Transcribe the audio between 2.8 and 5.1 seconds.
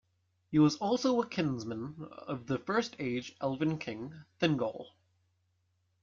Age Elven King Thingol.